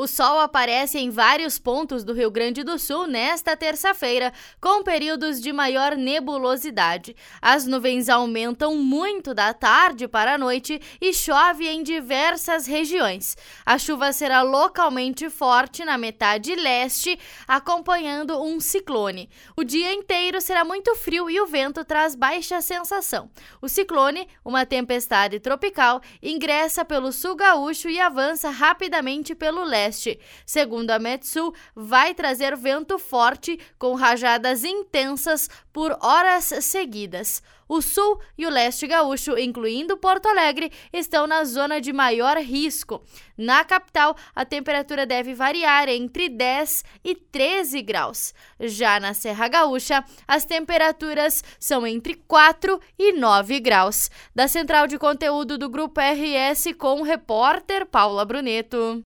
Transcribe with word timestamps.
O 0.00 0.06
sol 0.06 0.40
aparece 0.40 0.98
em 0.98 1.10
vários 1.10 1.58
pontos 1.58 2.02
do 2.02 2.14
Rio 2.14 2.30
Grande 2.30 2.64
do 2.64 2.78
Sul 2.78 3.06
nesta 3.06 3.54
terça-feira, 3.54 4.32
com 4.58 4.82
períodos 4.82 5.38
de 5.42 5.52
maior 5.52 5.94
nebulosidade. 5.94 7.14
As 7.38 7.66
nuvens 7.66 8.08
aumentam 8.08 8.76
muito 8.76 9.34
da 9.34 9.52
tarde 9.52 10.08
para 10.08 10.32
a 10.32 10.38
noite 10.38 10.80
e 11.02 11.12
chove 11.12 11.68
em 11.68 11.82
diversas 11.82 12.66
regiões. 12.66 13.36
A 13.66 13.76
chuva 13.76 14.10
será 14.10 14.40
localmente 14.40 15.28
forte 15.28 15.84
na 15.84 15.98
metade 15.98 16.54
leste, 16.54 17.18
acompanhando 17.46 18.42
um 18.42 18.58
ciclone. 18.58 19.28
O 19.54 19.62
dia 19.62 19.92
inteiro 19.92 20.40
será 20.40 20.64
muito 20.64 20.94
frio 20.94 21.28
e 21.28 21.38
o 21.42 21.46
vento 21.46 21.84
traz 21.84 22.14
baixa 22.14 22.62
sensação. 22.62 23.30
O 23.60 23.68
ciclone, 23.68 24.26
uma 24.42 24.64
tempestade 24.64 25.38
tropical, 25.40 26.00
ingressa 26.22 26.86
pelo 26.86 27.12
sul 27.12 27.36
gaúcho 27.36 27.90
e 27.90 28.00
avança 28.00 28.48
rapidamente 28.48 29.34
pelo 29.34 29.62
leste 29.62 29.89
Segundo 30.46 30.90
a 30.90 30.98
Metsul, 30.98 31.54
vai 31.74 32.14
trazer 32.14 32.56
vento 32.56 32.98
forte 32.98 33.58
com 33.78 33.94
rajadas 33.94 34.64
intensas 34.64 35.48
por 35.72 35.96
horas 36.00 36.44
seguidas. 36.60 37.42
O 37.70 37.80
sul 37.80 38.20
e 38.36 38.44
o 38.46 38.50
leste 38.50 38.84
gaúcho, 38.84 39.38
incluindo 39.38 39.96
Porto 39.96 40.26
Alegre, 40.26 40.72
estão 40.92 41.24
na 41.24 41.44
zona 41.44 41.80
de 41.80 41.92
maior 41.92 42.36
risco. 42.38 43.00
Na 43.38 43.64
capital, 43.64 44.16
a 44.34 44.44
temperatura 44.44 45.06
deve 45.06 45.34
variar 45.34 45.88
entre 45.88 46.28
10 46.28 46.84
e 47.04 47.14
13 47.14 47.80
graus. 47.80 48.34
Já 48.58 48.98
na 48.98 49.14
Serra 49.14 49.46
Gaúcha, 49.46 50.04
as 50.26 50.44
temperaturas 50.44 51.44
são 51.60 51.86
entre 51.86 52.16
4 52.26 52.80
e 52.98 53.12
9 53.12 53.60
graus. 53.60 54.10
Da 54.34 54.48
central 54.48 54.88
de 54.88 54.98
conteúdo 54.98 55.56
do 55.56 55.68
Grupo 55.68 56.00
RS 56.00 56.74
com 56.76 57.00
o 57.00 57.04
repórter 57.04 57.86
Paula 57.86 58.24
Bruneto. 58.24 58.98